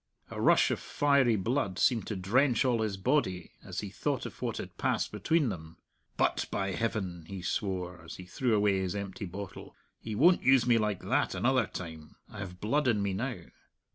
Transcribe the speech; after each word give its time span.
A 0.31 0.41
rush 0.41 0.71
of 0.71 0.79
fiery 0.79 1.35
blood 1.35 1.77
seemed 1.77 2.07
to 2.07 2.15
drench 2.15 2.65
all 2.65 2.81
his 2.81 2.97
body 2.97 3.51
as 3.63 3.81
he 3.81 3.89
thought 3.91 4.25
of 4.25 4.41
what 4.41 4.57
had 4.57 4.75
passed 4.79 5.11
between 5.11 5.49
them. 5.49 5.77
"But, 6.17 6.47
by 6.49 6.71
Heaven," 6.71 7.23
he 7.27 7.43
swore, 7.43 8.01
as 8.01 8.15
he 8.15 8.25
threw 8.25 8.55
away 8.55 8.79
his 8.79 8.95
empty 8.95 9.25
bottle, 9.27 9.75
"he 9.99 10.15
won't 10.15 10.41
use 10.41 10.65
me 10.65 10.79
like 10.79 11.03
that 11.03 11.35
another 11.35 11.67
time; 11.67 12.15
I 12.27 12.39
have 12.39 12.59
blood 12.59 12.87
in 12.87 13.03
me 13.03 13.13
now." 13.13 13.41